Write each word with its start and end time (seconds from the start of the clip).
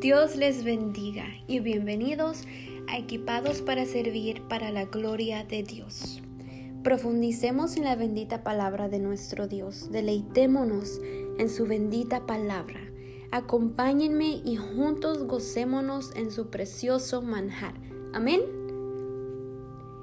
Dios 0.00 0.36
les 0.36 0.62
bendiga 0.62 1.24
y 1.48 1.58
bienvenidos 1.58 2.44
a 2.86 2.98
Equipados 2.98 3.62
para 3.62 3.84
Servir 3.84 4.42
para 4.42 4.70
la 4.70 4.84
Gloria 4.84 5.42
de 5.42 5.64
Dios. 5.64 6.22
Profundicemos 6.84 7.76
en 7.76 7.82
la 7.82 7.96
bendita 7.96 8.44
palabra 8.44 8.88
de 8.88 9.00
nuestro 9.00 9.48
Dios, 9.48 9.90
deleitémonos 9.90 11.00
en 11.38 11.50
su 11.50 11.66
bendita 11.66 12.26
palabra. 12.26 12.78
Acompáñenme 13.32 14.40
y 14.44 14.54
juntos 14.54 15.24
gocémonos 15.26 16.14
en 16.14 16.30
su 16.30 16.48
precioso 16.48 17.20
manjar. 17.20 17.74
Amén. 18.14 18.42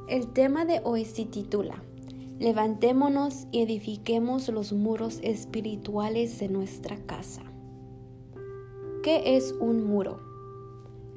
El 0.09 0.27
tema 0.33 0.65
de 0.65 0.81
hoy 0.83 1.05
se 1.05 1.23
titula 1.23 1.81
Levantémonos 2.37 3.47
y 3.53 3.61
edifiquemos 3.61 4.49
los 4.49 4.73
muros 4.73 5.19
espirituales 5.23 6.37
de 6.37 6.49
nuestra 6.49 6.97
casa. 7.05 7.43
¿Qué 9.05 9.37
es 9.37 9.53
un 9.59 9.85
muro? 9.85 10.19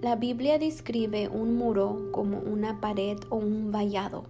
La 0.03 0.15
Biblia 0.15 0.59
describe 0.59 1.27
un 1.29 1.57
muro 1.57 2.11
como 2.13 2.39
una 2.39 2.83
pared 2.83 3.17
o 3.31 3.37
un 3.37 3.73
vallado. 3.73 4.27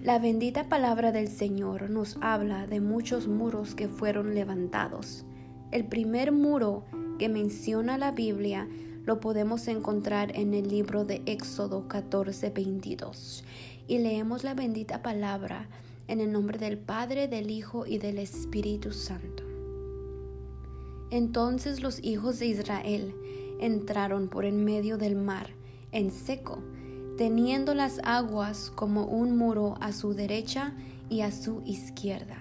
La 0.00 0.20
bendita 0.20 0.68
palabra 0.68 1.10
del 1.10 1.26
Señor 1.26 1.90
nos 1.90 2.16
habla 2.20 2.68
de 2.68 2.80
muchos 2.80 3.26
muros 3.26 3.74
que 3.74 3.88
fueron 3.88 4.36
levantados. 4.36 5.24
El 5.72 5.84
primer 5.84 6.30
muro 6.30 6.84
que 7.18 7.28
menciona 7.28 7.98
la 7.98 8.12
Biblia 8.12 8.68
lo 9.04 9.18
podemos 9.18 9.66
encontrar 9.66 10.30
en 10.38 10.54
el 10.54 10.68
libro 10.68 11.04
de 11.04 11.22
Éxodo 11.26 11.88
14, 11.88 12.50
22. 12.50 13.42
Y 13.88 13.98
leemos 13.98 14.44
la 14.44 14.54
bendita 14.54 15.02
palabra 15.02 15.68
en 16.06 16.20
el 16.20 16.30
nombre 16.30 16.56
del 16.56 16.78
Padre, 16.78 17.26
del 17.26 17.50
Hijo 17.50 17.84
y 17.84 17.98
del 17.98 18.18
Espíritu 18.18 18.92
Santo. 18.92 19.49
Entonces 21.10 21.82
los 21.82 22.02
hijos 22.04 22.38
de 22.38 22.46
Israel 22.46 23.14
entraron 23.60 24.28
por 24.28 24.44
en 24.44 24.64
medio 24.64 24.96
del 24.96 25.16
mar, 25.16 25.50
en 25.90 26.10
seco, 26.12 26.62
teniendo 27.18 27.74
las 27.74 28.00
aguas 28.04 28.70
como 28.74 29.04
un 29.04 29.36
muro 29.36 29.74
a 29.80 29.92
su 29.92 30.14
derecha 30.14 30.72
y 31.08 31.22
a 31.22 31.32
su 31.32 31.62
izquierda. 31.66 32.38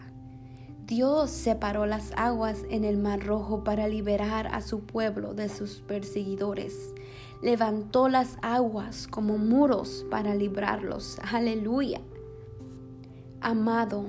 Dios 0.85 1.29
separó 1.29 1.85
las 1.85 2.13
aguas 2.15 2.63
en 2.69 2.83
el 2.83 2.97
mar 2.97 3.25
rojo 3.25 3.63
para 3.63 3.87
liberar 3.87 4.47
a 4.47 4.61
su 4.61 4.81
pueblo 4.81 5.33
de 5.33 5.49
sus 5.49 5.81
perseguidores. 5.81 6.93
Levantó 7.43 8.09
las 8.09 8.37
aguas 8.41 9.07
como 9.07 9.37
muros 9.37 10.05
para 10.09 10.35
librarlos. 10.35 11.19
Aleluya. 11.31 12.01
Amado 13.41 14.05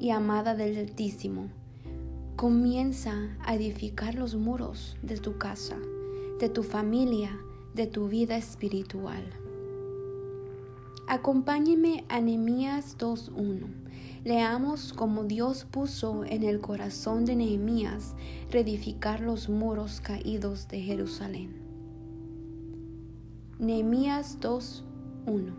y 0.00 0.10
amada 0.10 0.54
del 0.54 0.78
Altísimo 0.78 1.50
Comienza 2.36 3.36
a 3.44 3.54
edificar 3.54 4.14
los 4.14 4.34
muros 4.34 4.96
de 5.02 5.18
tu 5.18 5.38
casa, 5.38 5.76
de 6.40 6.48
tu 6.48 6.62
familia, 6.64 7.38
de 7.74 7.86
tu 7.86 8.08
vida 8.08 8.36
espiritual. 8.36 9.22
Acompáñeme 11.06 12.04
a 12.08 12.20
Nehemías 12.20 12.96
2.1. 12.98 13.66
Leamos 14.24 14.92
cómo 14.92 15.24
Dios 15.24 15.66
puso 15.70 16.24
en 16.24 16.42
el 16.42 16.60
corazón 16.60 17.26
de 17.26 17.36
Nehemías 17.36 18.14
reedificar 18.50 19.20
los 19.20 19.48
muros 19.48 20.00
caídos 20.00 20.66
de 20.68 20.80
Jerusalén. 20.80 21.54
Nehemías 23.58 24.40
2.1 24.40 25.52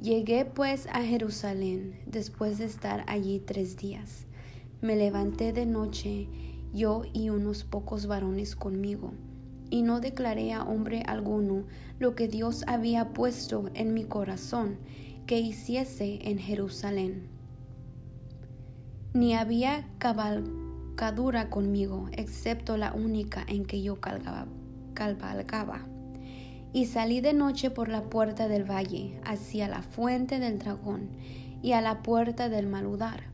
Llegué 0.00 0.46
pues 0.46 0.88
a 0.88 1.02
Jerusalén 1.02 2.00
después 2.06 2.58
de 2.58 2.64
estar 2.64 3.04
allí 3.06 3.38
tres 3.38 3.76
días 3.76 4.26
me 4.82 4.96
levanté 4.96 5.52
de 5.52 5.64
noche, 5.64 6.28
yo 6.74 7.02
y 7.12 7.30
unos 7.30 7.62
pocos 7.62 8.06
varones 8.06 8.56
conmigo, 8.56 9.12
y 9.70 9.82
no 9.82 10.00
declaré 10.00 10.52
a 10.52 10.64
hombre 10.64 11.04
alguno 11.06 11.64
lo 12.00 12.16
que 12.16 12.26
Dios 12.26 12.64
había 12.66 13.10
puesto 13.10 13.70
en 13.74 13.94
mi 13.94 14.04
corazón 14.04 14.78
que 15.24 15.38
hiciese 15.38 16.18
en 16.28 16.38
Jerusalén. 16.38 17.28
Ni 19.14 19.34
había 19.34 19.88
cabalgadura 19.98 21.48
conmigo, 21.48 22.08
excepto 22.12 22.76
la 22.76 22.92
única 22.92 23.44
en 23.46 23.64
que 23.64 23.82
yo 23.82 24.00
cabalgaba. 24.00 25.86
Y 26.72 26.86
salí 26.86 27.20
de 27.20 27.34
noche 27.34 27.70
por 27.70 27.88
la 27.88 28.02
puerta 28.10 28.48
del 28.48 28.68
valle, 28.68 29.20
hacia 29.24 29.68
la 29.68 29.82
fuente 29.82 30.40
del 30.40 30.58
dragón, 30.58 31.10
y 31.62 31.72
a 31.72 31.80
la 31.80 32.02
puerta 32.02 32.48
del 32.48 32.66
maludar 32.66 33.31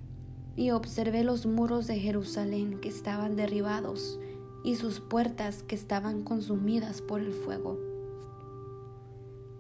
y 0.58 0.72
observé 0.72 1.22
los 1.22 1.46
muros 1.46 1.86
de 1.86 2.00
Jerusalén 2.00 2.80
que 2.80 2.88
estaban 2.88 3.36
derribados 3.36 4.18
y 4.64 4.74
sus 4.74 4.98
puertas 4.98 5.62
que 5.62 5.76
estaban 5.76 6.24
consumidas 6.24 7.00
por 7.00 7.20
el 7.20 7.32
fuego. 7.32 7.78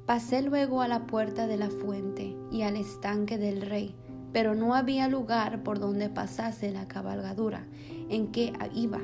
Pasé 0.06 0.42
luego 0.42 0.82
a 0.82 0.88
la 0.88 1.06
puerta 1.06 1.46
de 1.46 1.56
la 1.56 1.70
fuente 1.70 2.36
y 2.50 2.62
al 2.62 2.76
estanque 2.76 3.38
del 3.38 3.62
rey, 3.62 3.94
pero 4.32 4.56
no 4.56 4.74
había 4.74 5.06
lugar 5.06 5.62
por 5.62 5.78
donde 5.78 6.10
pasase 6.10 6.72
la 6.72 6.88
cabalgadura 6.88 7.68
en 8.08 8.32
que 8.32 8.52
iba. 8.74 9.00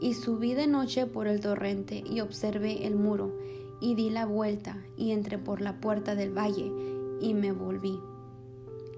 Y 0.00 0.14
subí 0.14 0.54
de 0.54 0.66
noche 0.66 1.06
por 1.06 1.28
el 1.28 1.38
torrente 1.38 2.02
y 2.04 2.18
observé 2.18 2.88
el 2.88 2.96
muro, 2.96 3.38
y 3.80 3.94
di 3.94 4.10
la 4.10 4.26
vuelta 4.26 4.82
y 4.96 5.12
entré 5.12 5.38
por 5.38 5.60
la 5.60 5.80
puerta 5.80 6.16
del 6.16 6.36
valle 6.36 6.72
y 7.20 7.34
me 7.34 7.52
volví 7.52 8.00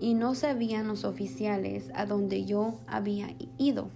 y 0.00 0.14
no 0.14 0.34
sabían 0.34 0.88
los 0.88 1.04
oficiales 1.04 1.90
a 1.94 2.06
donde 2.06 2.44
yo 2.44 2.80
había 2.86 3.34
ido, 3.58 3.88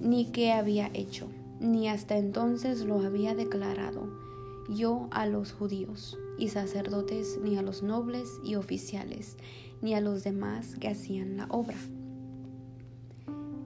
ni 0.00 0.26
qué 0.26 0.52
había 0.52 0.90
hecho, 0.94 1.28
ni 1.60 1.88
hasta 1.88 2.16
entonces 2.16 2.84
lo 2.84 3.00
había 3.00 3.34
declarado 3.34 4.24
yo 4.68 5.08
a 5.10 5.26
los 5.26 5.52
judíos 5.52 6.18
y 6.38 6.48
sacerdotes, 6.48 7.38
ni 7.42 7.56
a 7.56 7.62
los 7.62 7.82
nobles 7.82 8.28
y 8.44 8.54
oficiales, 8.54 9.36
ni 9.82 9.94
a 9.94 10.00
los 10.00 10.24
demás 10.24 10.76
que 10.76 10.88
hacían 10.88 11.36
la 11.36 11.46
obra. 11.50 11.76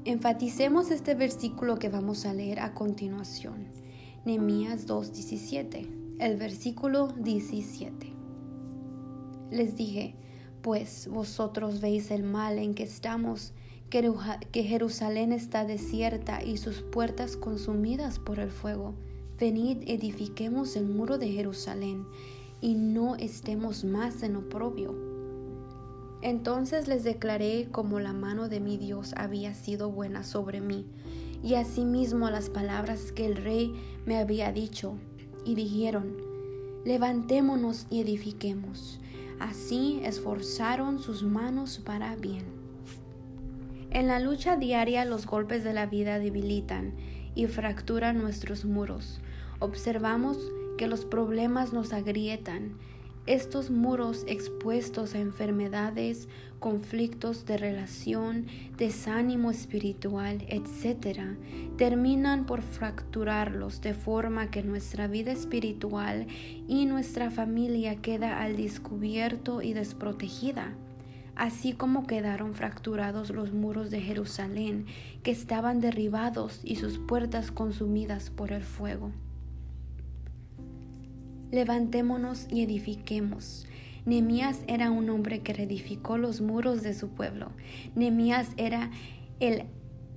Enfaticemos 0.04 0.90
este 0.90 1.14
versículo 1.14 1.78
que 1.78 1.88
vamos 1.88 2.24
a 2.24 2.34
leer 2.34 2.60
a 2.60 2.74
continuación. 2.74 3.66
Nehemías 4.24 4.86
2:17, 4.86 5.86
el 6.18 6.36
versículo 6.36 7.08
17. 7.08 8.12
Les 9.50 9.76
dije, 9.76 10.14
pues 10.68 11.08
vosotros 11.10 11.80
veis 11.80 12.10
el 12.10 12.24
mal 12.24 12.58
en 12.58 12.74
que 12.74 12.82
estamos, 12.82 13.54
que 13.88 14.64
Jerusalén 14.64 15.32
está 15.32 15.64
desierta 15.64 16.44
y 16.44 16.58
sus 16.58 16.82
puertas 16.82 17.38
consumidas 17.38 18.18
por 18.18 18.38
el 18.38 18.50
fuego. 18.50 18.92
Venid, 19.40 19.78
edifiquemos 19.86 20.76
el 20.76 20.84
muro 20.84 21.16
de 21.16 21.30
Jerusalén 21.30 22.04
y 22.60 22.74
no 22.74 23.16
estemos 23.16 23.82
más 23.84 24.22
en 24.22 24.36
oprobio. 24.36 24.94
Entonces 26.20 26.86
les 26.86 27.02
declaré 27.02 27.68
como 27.72 27.98
la 27.98 28.12
mano 28.12 28.50
de 28.50 28.60
mi 28.60 28.76
Dios 28.76 29.14
había 29.16 29.54
sido 29.54 29.90
buena 29.90 30.22
sobre 30.22 30.60
mí, 30.60 30.84
y 31.42 31.54
asimismo 31.54 32.28
las 32.28 32.50
palabras 32.50 33.10
que 33.12 33.24
el 33.24 33.36
rey 33.36 33.72
me 34.04 34.18
había 34.18 34.52
dicho, 34.52 34.96
y 35.46 35.54
dijeron, 35.54 36.18
levantémonos 36.84 37.86
y 37.88 38.02
edifiquemos 38.02 39.00
Así 39.40 40.00
esforzaron 40.04 40.98
sus 40.98 41.22
manos 41.22 41.78
para 41.78 42.16
bien. 42.16 42.44
En 43.90 44.06
la 44.06 44.20
lucha 44.20 44.56
diaria 44.56 45.04
los 45.04 45.26
golpes 45.26 45.64
de 45.64 45.72
la 45.72 45.86
vida 45.86 46.18
debilitan 46.18 46.94
y 47.34 47.46
fracturan 47.46 48.18
nuestros 48.18 48.64
muros. 48.64 49.20
Observamos 49.60 50.38
que 50.76 50.88
los 50.88 51.04
problemas 51.04 51.72
nos 51.72 51.92
agrietan 51.92 52.74
estos 53.28 53.70
muros 53.70 54.24
expuestos 54.26 55.14
a 55.14 55.18
enfermedades, 55.18 56.28
conflictos 56.58 57.44
de 57.44 57.58
relación, 57.58 58.46
desánimo 58.76 59.50
espiritual, 59.50 60.44
etc., 60.48 61.20
terminan 61.76 62.46
por 62.46 62.62
fracturarlos 62.62 63.80
de 63.80 63.94
forma 63.94 64.50
que 64.50 64.62
nuestra 64.62 65.06
vida 65.06 65.30
espiritual 65.30 66.26
y 66.66 66.86
nuestra 66.86 67.30
familia 67.30 67.96
queda 67.96 68.42
al 68.42 68.56
descubierto 68.56 69.62
y 69.62 69.74
desprotegida 69.74 70.74
así 71.38 71.72
como 71.72 72.06
quedaron 72.06 72.52
fracturados 72.52 73.30
los 73.30 73.52
muros 73.52 73.90
de 73.90 74.00
Jerusalén, 74.00 74.86
que 75.22 75.30
estaban 75.30 75.80
derribados 75.80 76.60
y 76.64 76.76
sus 76.76 76.98
puertas 76.98 77.52
consumidas 77.52 78.30
por 78.30 78.52
el 78.52 78.64
fuego. 78.64 79.12
Levantémonos 81.50 82.46
y 82.50 82.62
edifiquemos. 82.62 83.66
Nemías 84.04 84.60
era 84.66 84.90
un 84.90 85.08
hombre 85.08 85.40
que 85.40 85.52
reedificó 85.52 86.18
los 86.18 86.40
muros 86.40 86.82
de 86.82 86.94
su 86.94 87.08
pueblo. 87.08 87.52
Nemías 87.94 88.48
era 88.56 88.90
el 89.40 89.64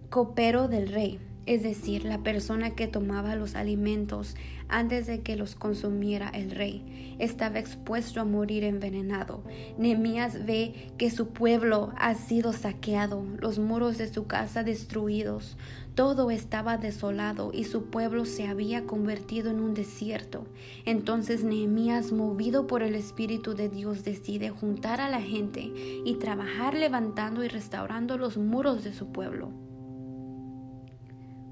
copero 0.09 0.67
del 0.67 0.89
rey. 0.89 1.19
Es 1.45 1.63
decir, 1.63 2.05
la 2.05 2.19
persona 2.19 2.71
que 2.71 2.87
tomaba 2.87 3.35
los 3.35 3.55
alimentos 3.55 4.35
antes 4.71 5.05
de 5.05 5.21
que 5.21 5.35
los 5.35 5.55
consumiera 5.55 6.29
el 6.29 6.51
rey, 6.51 7.15
estaba 7.19 7.59
expuesto 7.59 8.21
a 8.21 8.25
morir 8.25 8.63
envenenado. 8.63 9.43
Nehemías 9.77 10.45
ve 10.45 10.93
que 10.97 11.11
su 11.11 11.27
pueblo 11.27 11.91
ha 11.97 12.15
sido 12.15 12.53
saqueado, 12.53 13.25
los 13.39 13.59
muros 13.59 13.97
de 13.97 14.11
su 14.11 14.27
casa 14.27 14.63
destruidos, 14.63 15.57
todo 15.93 16.31
estaba 16.31 16.77
desolado 16.77 17.51
y 17.53 17.65
su 17.65 17.85
pueblo 17.85 18.23
se 18.23 18.47
había 18.47 18.85
convertido 18.85 19.51
en 19.51 19.59
un 19.59 19.73
desierto. 19.73 20.47
Entonces 20.85 21.43
Nehemías, 21.43 22.13
movido 22.13 22.65
por 22.65 22.81
el 22.81 22.95
Espíritu 22.95 23.55
de 23.55 23.67
Dios, 23.67 24.05
decide 24.05 24.49
juntar 24.49 25.01
a 25.01 25.09
la 25.09 25.21
gente 25.21 25.69
y 26.05 26.15
trabajar 26.15 26.75
levantando 26.75 27.43
y 27.43 27.49
restaurando 27.49 28.17
los 28.17 28.37
muros 28.37 28.85
de 28.85 28.93
su 28.93 29.11
pueblo. 29.11 29.70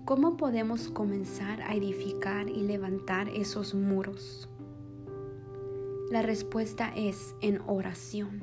¿Cómo 0.10 0.38
podemos 0.38 0.90
comenzar 0.90 1.62
a 1.62 1.76
edificar 1.76 2.50
y 2.50 2.64
levantar 2.64 3.30
esos 3.30 3.76
muros? 3.76 4.50
La 6.10 6.24
respuesta 6.24 6.92
es 6.96 7.36
en 7.42 7.62
oración. 7.68 8.42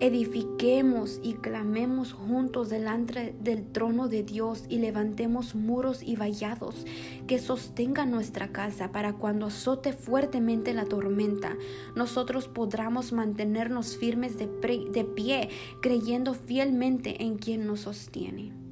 Edifiquemos 0.00 1.20
y 1.22 1.34
clamemos 1.34 2.14
juntos 2.14 2.70
delante 2.70 3.36
del 3.42 3.70
trono 3.70 4.08
de 4.08 4.22
Dios 4.22 4.64
y 4.70 4.78
levantemos 4.78 5.54
muros 5.54 6.02
y 6.02 6.16
vallados 6.16 6.86
que 7.26 7.38
sostengan 7.38 8.10
nuestra 8.10 8.48
casa 8.48 8.90
para 8.90 9.12
cuando 9.12 9.48
azote 9.48 9.92
fuertemente 9.92 10.72
la 10.72 10.86
tormenta, 10.86 11.58
nosotros 11.94 12.48
podamos 12.48 13.12
mantenernos 13.12 13.98
firmes 13.98 14.38
de, 14.38 14.46
de 14.46 15.04
pie, 15.04 15.50
creyendo 15.82 16.32
fielmente 16.32 17.22
en 17.22 17.36
quien 17.36 17.66
nos 17.66 17.80
sostiene. 17.80 18.69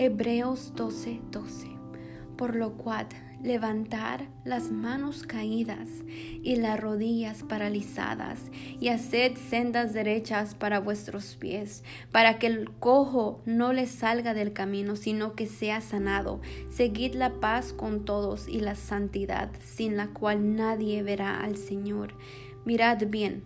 Hebreos 0.00 0.72
12:12. 0.76 1.20
12. 1.32 1.66
Por 2.36 2.54
lo 2.54 2.74
cual, 2.74 3.08
levantar 3.42 4.28
las 4.44 4.70
manos 4.70 5.24
caídas 5.24 5.88
y 6.42 6.54
las 6.54 6.78
rodillas 6.78 7.42
paralizadas 7.42 8.38
y 8.80 8.88
haced 8.88 9.36
sendas 9.50 9.92
derechas 9.92 10.54
para 10.54 10.78
vuestros 10.78 11.34
pies, 11.34 11.82
para 12.12 12.38
que 12.38 12.46
el 12.46 12.70
cojo 12.70 13.42
no 13.44 13.72
les 13.72 13.90
salga 13.90 14.34
del 14.34 14.52
camino, 14.52 14.94
sino 14.94 15.34
que 15.34 15.46
sea 15.46 15.80
sanado. 15.80 16.40
Seguid 16.70 17.14
la 17.14 17.40
paz 17.40 17.72
con 17.72 18.04
todos 18.04 18.46
y 18.46 18.60
la 18.60 18.76
santidad, 18.76 19.50
sin 19.64 19.96
la 19.96 20.08
cual 20.08 20.54
nadie 20.54 21.02
verá 21.02 21.40
al 21.40 21.56
Señor. 21.56 22.14
Mirad 22.64 23.04
bien, 23.08 23.42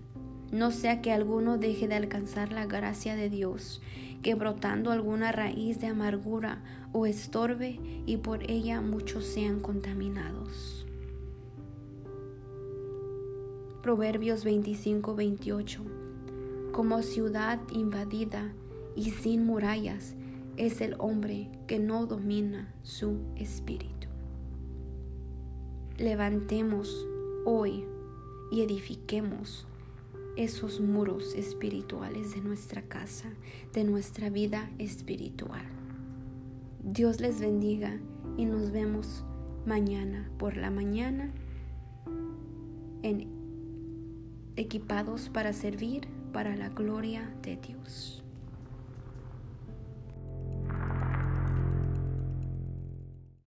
no 0.52 0.70
sea 0.70 1.00
que 1.00 1.12
alguno 1.12 1.56
deje 1.56 1.88
de 1.88 1.94
alcanzar 1.94 2.52
la 2.52 2.66
gracia 2.66 3.16
de 3.16 3.30
Dios 3.30 3.80
que 4.22 4.34
brotando 4.34 4.92
alguna 4.92 5.32
raíz 5.32 5.80
de 5.80 5.88
amargura 5.88 6.62
o 6.92 7.06
estorbe 7.06 7.80
y 8.06 8.18
por 8.18 8.48
ella 8.48 8.80
muchos 8.80 9.24
sean 9.24 9.60
contaminados. 9.60 10.86
Proverbios 13.82 14.46
25-28 14.46 16.70
Como 16.70 17.02
ciudad 17.02 17.58
invadida 17.72 18.52
y 18.94 19.10
sin 19.10 19.44
murallas 19.44 20.14
es 20.56 20.80
el 20.82 20.94
hombre 20.98 21.50
que 21.66 21.78
no 21.78 22.06
domina 22.06 22.72
su 22.82 23.18
espíritu. 23.36 24.06
Levantemos 25.96 27.06
hoy 27.44 27.86
y 28.52 28.60
edifiquemos 28.60 29.66
esos 30.36 30.80
muros 30.80 31.34
espirituales 31.34 32.34
de 32.34 32.40
nuestra 32.40 32.82
casa, 32.82 33.30
de 33.72 33.84
nuestra 33.84 34.30
vida 34.30 34.70
espiritual. 34.78 35.64
Dios 36.82 37.20
les 37.20 37.40
bendiga 37.40 37.98
y 38.36 38.46
nos 38.46 38.72
vemos 38.72 39.24
mañana 39.66 40.30
por 40.38 40.56
la 40.56 40.70
mañana 40.70 41.32
equipados 44.56 45.28
para 45.28 45.52
servir 45.52 46.08
para 46.32 46.56
la 46.56 46.68
gloria 46.68 47.34
de 47.42 47.56
Dios. 47.56 48.21